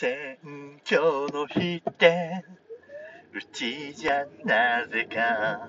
[0.00, 0.38] 選
[0.86, 2.44] 挙の日って
[3.34, 5.68] うちじゃなぜか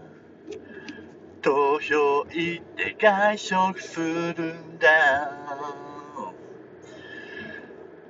[1.42, 4.88] 投票行って外食するんだ。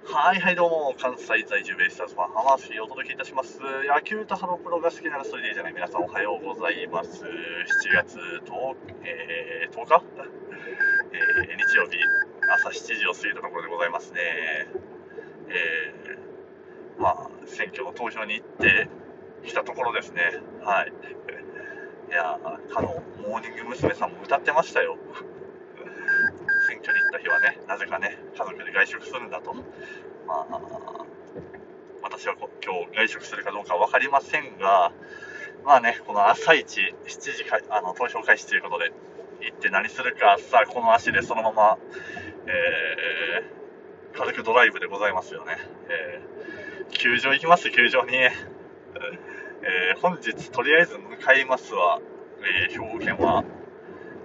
[0.04, 3.62] はいはいどうも関西在住ベイスターズファン浜ーお届けいたします。
[3.88, 7.24] 野球とハロプロが好きならそれでいいじゃない皆さんおはようございます。
[7.24, 7.30] 7
[7.96, 8.76] 月 10,、
[9.06, 10.04] えー、10日、
[11.14, 11.98] えー、日曜日
[12.52, 14.89] 朝7時を過ぎたところでございますね。
[15.50, 18.90] えー、まあ選挙の投票に行って
[19.46, 20.40] きたところですね。
[20.64, 20.94] はい。
[22.10, 22.40] いや
[22.74, 23.94] かのモーニング娘。
[23.94, 24.98] さんも歌ってましたよ。
[26.68, 29.54] 選挙に行った日はねなぜかね家族で外食するんだと。
[30.28, 31.06] まあ
[32.02, 34.92] 私は今日外食するかどうか分かりませんが
[35.66, 38.92] まあねこの朝一7時かあの投票開始ということで
[39.42, 41.78] 行って何するかさあこの足でそのまま
[42.48, 43.59] えー、
[44.16, 45.58] 軽くドライブでございますよね、
[45.90, 47.70] えー、球場行きます？
[47.72, 48.18] 球場に。
[49.62, 52.00] えー、本日とりあえず向かいますは、
[52.40, 53.44] えー、兵庫県は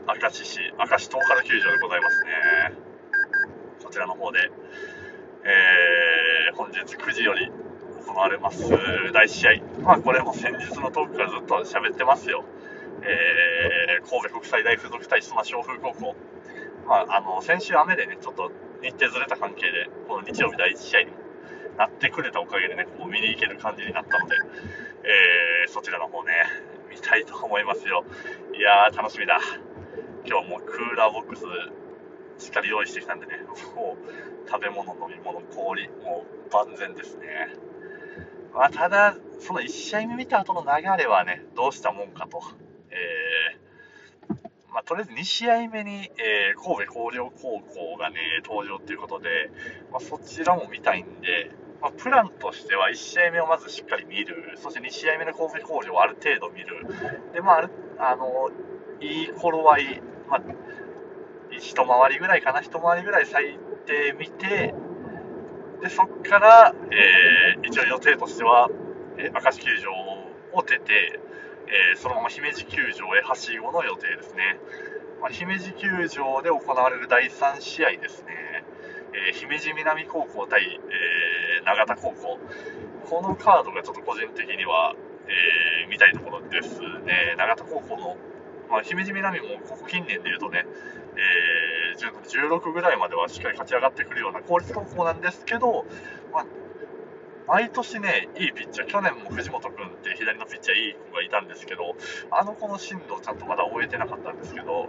[0.07, 2.31] 明石市明石東海球場でございますね。
[3.83, 4.39] こちらの方で、
[5.43, 7.51] えー、本日9時より
[8.07, 8.71] 行われます
[9.13, 9.81] 第1試合。
[9.83, 12.45] まあこれも先日のトークからずっと喋ってますよ。
[13.03, 16.17] えー、神戸国際大附属対須磨翔風高校、
[16.87, 18.53] まあ、あの先週雨でねちょっと
[18.85, 21.13] 日程ずれた関係でこの日曜日第1試合に
[21.79, 24.37] なってくれたおかげでねこう見に行ける感じになったので、
[25.05, 26.33] えー、そちらの方ね、
[26.91, 28.05] 見たいと思いますよ。
[28.57, 29.41] いやー、楽しみだ。
[30.27, 31.45] 今日もクーラーボックス
[32.39, 33.41] しっかり用意してきたんでね、
[33.75, 37.27] もう食べ物、飲み物、氷、もう万全ですね。
[38.55, 42.41] まあ、ただ、その1試合目見た後の流れはね、どうしたもんかと。
[42.91, 43.24] えー、
[44.75, 49.29] まあ、とりあえず2試合目に、えー、神戸弘陵高校がね、登場ということで、
[49.93, 56.89] まあ、そちらも見たいんで、まあ、プランとしては1試合目をまずしっかり見る、そして2試合目の神戸広陵をある程度見る、
[57.33, 58.51] でまあ、あの
[59.01, 60.43] いい頃合い、まあ、
[61.53, 63.57] 一回りぐらいかな、一回りぐらい最
[63.87, 64.75] 低見て、
[65.83, 68.69] でそこから、えー、一応予定としては、
[69.19, 69.93] えー、明石球場
[70.53, 71.21] を出て、
[71.69, 74.59] えー、そのまま姫路球場へはしごの予定ですね。
[75.21, 78.65] まあ、姫路球場で行われる第3試合ですね。
[79.15, 82.39] えー、姫路南高校対、えー、長田高校、
[83.09, 84.95] このカードがちょっと個人的には、
[85.27, 88.17] えー、見たいところですね、長田高校の、
[88.69, 90.67] まあ、姫路南もここ近年でいうとね、
[91.17, 95.87] えー、16ぐらいまではしっかり勝ち上がってくるような公立高校なんですけど、
[96.33, 96.47] まあ、
[97.47, 101.95] 毎年ね、いいピッチャー、去年も藤本君って左のピッチャーいい子がいたんですけど、
[102.31, 104.89] あの子の進路をちゃんとまだ終えてなかったんですけど、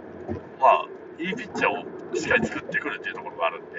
[0.58, 0.86] まあ、
[1.18, 3.78] いいピッチャーをしっかり作ってくるっていうところがあるんで、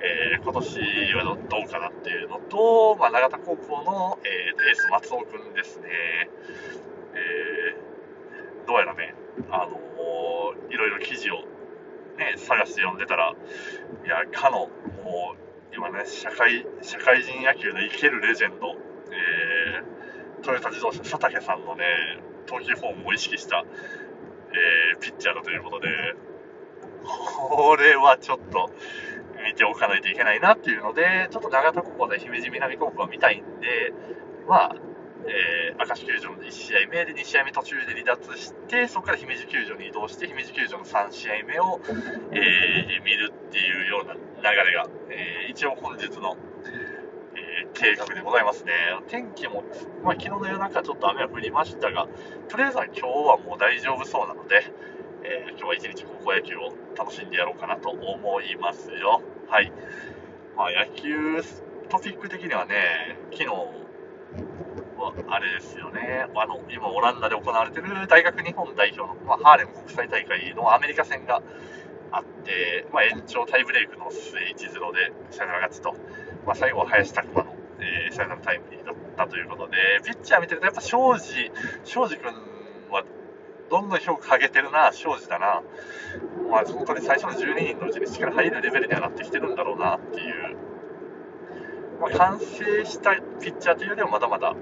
[0.00, 5.88] えー、今年はどうかなっていうのと、まあ、永田高校の、えー、エース松尾君ですね、
[7.14, 9.14] えー、どうやらね、
[9.50, 11.44] あのー、いろいろ記事を、
[12.18, 14.68] ね、探して読んでたら、いや、かの、
[15.94, 18.74] ね、社会、社会人野球の生けるレジェンド、
[19.10, 21.84] えー、トヨタ自動車佐竹さんのね、
[22.46, 25.88] 投球フォームを意識した、えー、ピッチャーだということで、
[27.04, 28.70] これはちょっと
[29.44, 33.92] 見ておかないといけないなっていうので、ちょっと長田高校で姫路南高校は見たいんで、
[34.48, 34.76] まあ、
[35.26, 41.80] えー、明石球場の1試合目で2試合目途中で離脱して、そこから姫路球場に移動して、姫路球場の3試合目を、
[42.32, 44.20] えー、見るっていうような流
[44.70, 46.36] れが、えー、一応本日の、
[47.36, 48.72] え計画でございますね。
[49.08, 49.64] 天気も、
[50.04, 52.06] まあ、昨日の夜中ちょっと雨は降りましたが、
[52.48, 54.62] とりあえずは今日はもう大丈夫そうなので、
[55.24, 59.22] え今日は一日高校野球を楽しんでやろうかなと思いますよ。
[59.48, 59.72] はい。
[60.56, 61.42] まあ、野球
[61.88, 63.83] トピック的にはね、昨日
[65.28, 71.42] あれですよね、あの今、オランダで行われている大学日本代表の、まあ、ハーレム国際大会のアメリカ戦が
[72.10, 75.96] あって、まあ、延長タイブレークの末1-0でサヨナラ勝ちと、
[76.46, 81.50] まあ、最後は林拓磨の、えー、サヨナラタイムリーだったということで、ピッチャー見てると、やっぱ庄司、
[81.84, 82.32] 庄司君
[82.90, 83.04] は
[83.68, 85.62] どんどん評価上げてるな、庄司だな、
[86.50, 90.56] まあ、本当に最初の12人のうちに力入るレベルにはなってきてるんだろうなっていう、
[92.00, 94.54] まあ、完成したピッチャーというよりはまだまだ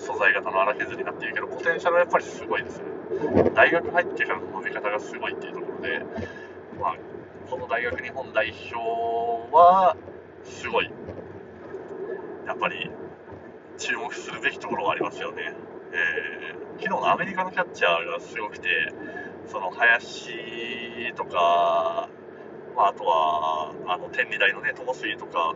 [0.00, 2.84] 素材型の荒削りになっているけど、ポテンシャルはやっぱりすごいですね。
[3.54, 6.02] 大学入ってからの伸び方がすごいっていうところで、
[6.80, 6.96] まあ、
[7.50, 9.96] この大学日本代表は、
[10.44, 10.90] すごい、
[12.46, 12.90] やっぱり
[13.76, 15.54] 注目するべきところがありますよね。
[15.92, 18.68] えー、昨日のアメリカのキャッチャーがすごくて、
[19.48, 22.08] その林とか、
[22.76, 25.54] まあ、あとはあの天理大のね、友杉とか、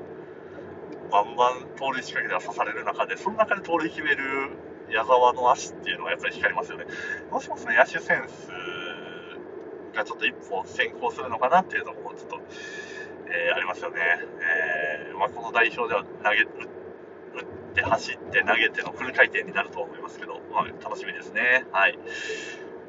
[1.14, 4.50] バンバン盗塁仕掛けでは刺される中で、その中で盗塁決める
[4.90, 6.86] 矢沢の足っていうのはやっぱり光りますよね。
[7.30, 8.50] どうしますね、野手センス
[9.94, 12.40] がちょっと一歩先行するのかなっていうところもちょっと、
[13.28, 14.00] えー、ありますよね。
[15.06, 21.64] えーまあ、この代表では投げ打って走って投げてのフル回転になると思いますけど、まあ、楽しみですね。
[21.70, 21.98] はい。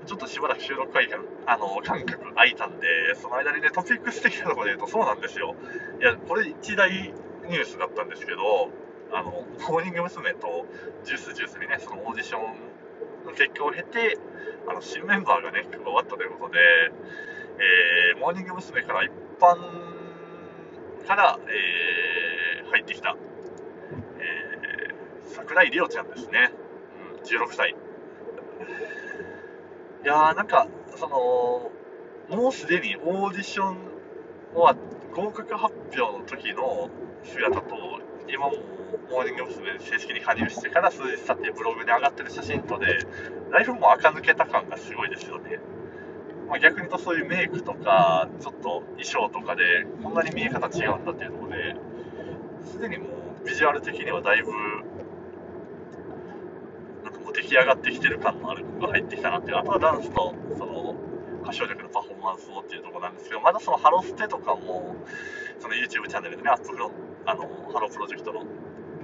[0.07, 2.87] ちょっとしばらく収録回が、あの、間隔空いたんで、
[3.21, 5.55] その間にね、トピックス的なところで言うとそうなんですよ。
[5.99, 6.89] いや、これ一大
[7.45, 8.69] ニュースだったんですけど、
[9.11, 9.31] あの、
[9.69, 10.33] モーニング娘。
[10.33, 10.65] と
[11.03, 14.17] Juice=Juice にね、そのオーディションの結果を経て、
[14.67, 16.59] あの、新メンバーがね、加わったということで、
[17.57, 18.83] えー、モーニング娘。
[18.83, 23.15] から一般から、えー、入ってきた、
[24.19, 26.51] えー、桜井里央ちゃんですね。
[27.17, 27.75] うん、16歳。
[30.03, 31.71] いやー、なんか、その、
[32.29, 33.77] もうすでにオーディション
[34.55, 34.75] は
[35.13, 36.89] 合格発表の時の
[37.25, 37.75] 姿と、
[38.27, 38.53] 今も
[39.11, 39.79] モーニング娘。
[39.79, 42.99] 正式に加入してから数日経ってブログに上がってる写真とで、
[43.51, 45.59] だいぶもう垢抜けた感がすごいですよね。
[46.47, 51.75] まあ、逆に言うとそういうメイクとか、ちょっと衣装とかで、こんなに見え方違うんだっていうとこで、
[52.65, 53.05] すでにも
[53.43, 54.51] うビジュアル的にはだいぶ
[57.03, 60.95] なんかもう出来上がってきてる感のある子が入ってきたなっていう、あとはダンスと、その、
[61.43, 64.95] 歌唱力のパフォーマンスをっていうところなんですけど、まだそのハロステとかも、
[65.59, 66.91] その YouTube チャンネルでね、アップフロ
[67.25, 68.45] あの、ハロープロジェクトの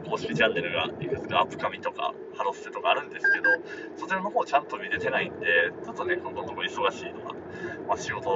[0.07, 3.49] 公式チャンネルがいくつかアップカミとかハロステとかあるんですけど、
[3.97, 5.47] そちらの方ちゃんと見れてないんで、
[5.83, 7.35] ちょっとね、このところ忙しいのは、
[7.87, 8.29] まあ、仕事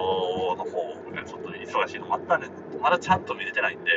[0.57, 2.47] の方がちょっと忙しいのもあったんで、
[2.81, 3.91] まだちゃんと見れてないんで、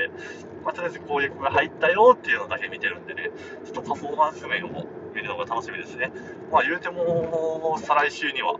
[0.64, 3.30] まあ、とりあえずこういう子が入ったよっていうのだけ見てるんでね、
[3.64, 6.12] ちょっとパフォーマンス面を見るのが楽しみですね。
[6.50, 8.58] まあ言うても、再来週には、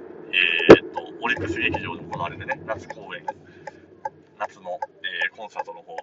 [0.70, 3.24] えー、っと、オリックス劇場で行われるね、夏公演、
[4.38, 5.96] 夏の、えー、コンサートの方、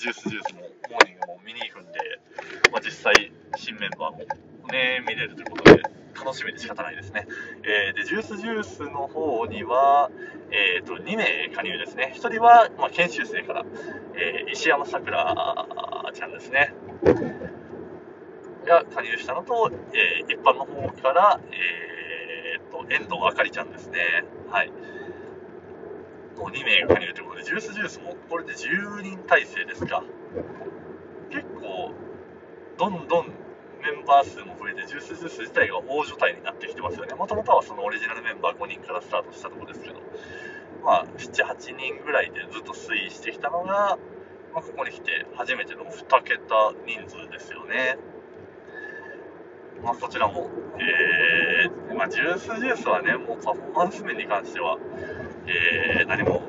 [0.00, 2.00] ジュースジュースもモーニングも見に行くんで、
[2.72, 3.12] まあ、実際
[3.56, 4.18] 新メンバーも
[4.72, 5.82] ね、見れるということで、
[6.16, 7.26] 楽しみで仕方ないですね。
[7.64, 10.10] えー、で、ジュースジュースの方には、
[10.50, 12.14] えー、と、2名加入ですね。
[12.16, 13.66] 1人は、まあ、研修生から、
[14.14, 16.72] えー、石山さくらちゃんですね。
[18.66, 24.24] が加入したのと、えー、一般の方から、えー、と、遠藤あかりちゃんですね。
[24.48, 24.72] はい。
[26.48, 30.02] の2名加入ということで、ジュースジュースもこれで10人体制ですか。
[31.30, 31.92] 結構、
[32.78, 33.26] どんどん
[33.82, 37.14] メンバー数も増えて、ジュースジュース自体が大所帯になってきてますよね。
[37.14, 40.00] もともとはそのオリジナルメンバー5人からスタートしたところですけど、
[40.84, 43.98] まあ、7、8人ぐらいでずっと推移してきたのが、
[44.52, 47.98] まあ、ここに来て初めての2桁人数ですよね。
[49.82, 54.76] まあ、こちらも、えー、まあ、ジュースジュースはね、もうパフォーマンス面に関しては、
[55.46, 56.42] えー、何も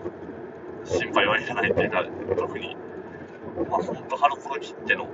[0.85, 2.05] 心配はいらないっていうか、
[2.37, 2.75] 特に、
[3.69, 5.07] まあ、本当、ハロプロ切っての、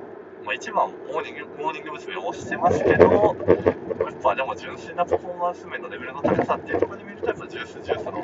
[0.44, 2.18] まあ、一番モーニング、モーニング娘。
[2.18, 8.24] を推してますけど、やっぱでも純粋なパフォーマンス面のレベルの高さっていうところに見ると、やっぱ Juice=Juice の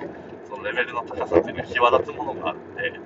[0.49, 2.99] そのレベルの高さっていうのが際立つものがあって、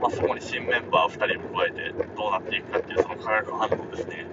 [0.00, 4.26] まあ、そこに新メンバー2人を加えてどうなっていくかっていうその化学反応ですね、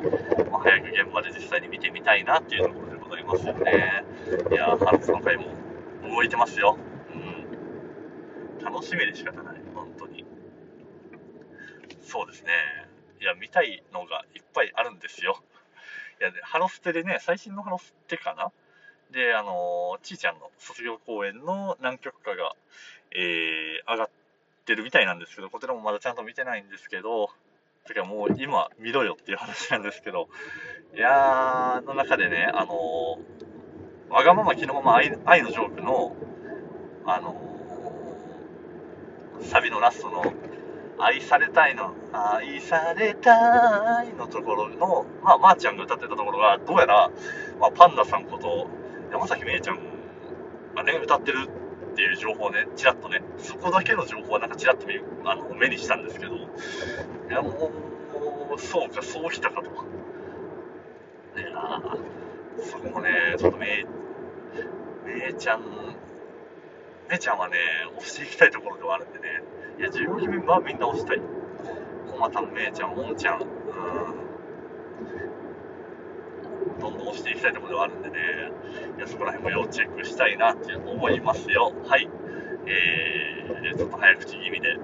[0.51, 4.03] まあ、早く現場で実際に見てみたいなっていうところでございますよね。
[4.51, 5.45] いやー、ハロプロ界も
[6.15, 6.77] 動いてますよ。
[7.13, 8.63] うん。
[8.63, 10.25] 楽しみで仕方ない、本当に。
[12.01, 12.51] そうですね。
[13.19, 15.37] いや、見たいのがいっぱいあるんですよ。
[16.21, 18.51] いや、ハロステでね、最新のハロステかな？
[19.11, 22.53] で、あの、ちーちゃんの卒業公演の何曲かが、
[23.11, 24.09] えー、上がっ
[24.65, 27.29] てるみたいなんですけど、こちらもまだちゃんと見てないんですけど、
[27.85, 30.27] てかもう今見ろよっていう話なんですけど、
[30.95, 33.44] いやー、の中でね、あのー、
[34.09, 36.15] わがまま気のまま愛愛のジョークの、
[37.05, 37.41] あの、
[39.41, 40.23] サビのラストの、
[40.97, 47.11] 愛されたいの、愛されたいのところの、まあ、まー、あ、ちゃんが歌ってたところが、どうやら、
[47.59, 48.67] まあ、パンダさんこと
[49.11, 49.79] 山崎めいちゃん
[50.75, 51.49] がね、歌ってる
[51.91, 54.85] っていう情報ね、ちらっとね、そこだけの情報はなんかちらっと
[55.25, 56.39] あの目にしたんですけど、い
[57.29, 57.71] や、も
[58.55, 59.69] う、そうか、そうきたかと。
[62.65, 63.85] そこもね、ちょっとめい、
[65.05, 65.61] めいちゃん、
[67.07, 67.57] めいちゃんはね、
[67.95, 69.43] 押していきたいところではあるんでね、
[69.77, 71.19] いや、15期メンバーみんな押したい。
[71.19, 73.47] こまたん、めいちゃん、もんちゃん、うん。
[76.79, 78.17] どんどん押していきたいところではあるんでね、
[78.97, 81.71] いやそこら辺も要チェックしたいなって思いますよ。
[81.85, 82.09] はい。
[82.67, 84.77] えー、ちょっと早口気味で、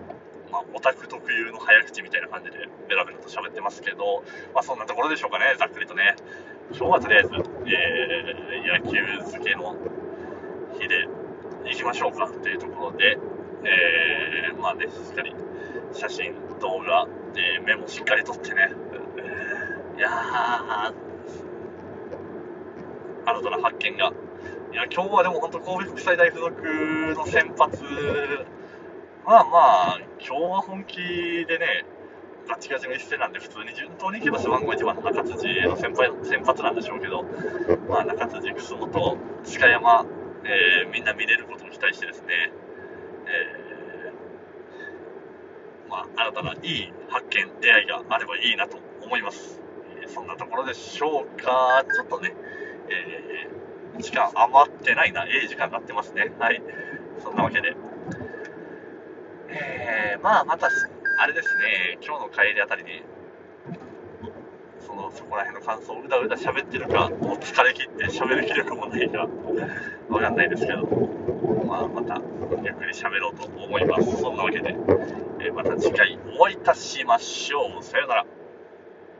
[0.52, 6.16] まあ、オタク特有の早口みたいな感じでベラベラと喋ってますけど、まあ、そんなところでしょうかね、ざっくりとね。
[6.74, 9.76] 今日はとりあえず、えー、野球漬けの
[10.80, 11.08] 日で
[11.66, 13.18] 行きましょうかというところで、
[13.64, 15.34] えー、まあね、しっかり
[15.94, 18.72] 写真、動画、でメモしっかり撮ってね、
[19.98, 20.94] いやー、
[23.26, 24.12] 新たな発見が。
[24.72, 26.62] いや、今日はでも本当、神戸国際大付属
[27.16, 27.84] の先発、
[29.26, 31.86] まあまあ、今日は本気でね、
[32.48, 37.24] ガチガチの一戦なんで、普通に順当にいけば背番号1番の中辻の先輩先発なんでしょうけど、
[37.88, 39.18] まあ、中辻、楠本、
[39.60, 40.06] 鹿山、
[40.44, 42.52] えー、みんな見れることを期待してですね、
[43.28, 49.62] えー、まあ、新たないい発見、出会いがあればいいなと思います。
[50.02, 51.86] えー、そんなところでしょうか。
[51.94, 52.34] ちょっとね、
[52.90, 55.26] えー、時間余ってないな。
[55.26, 56.32] ええ時間になってますね。
[56.40, 56.64] はい。
[57.24, 57.76] そんなわけで。
[60.22, 60.70] まあ、また、
[61.18, 63.02] あれですね、今日の帰りあたりに、
[64.86, 69.28] その、そこら辺の感想をうだうだ喋ってるか、もう疲れ切って喋る気力もないか、
[70.10, 70.86] わかんないですけど、
[71.66, 72.22] まあ、また、
[72.64, 74.18] ゆっくり喋ろうと思います。
[74.22, 74.76] そんなわけで、
[75.40, 77.84] え、また次回お会いいたしましょう。
[77.84, 78.41] さようなら。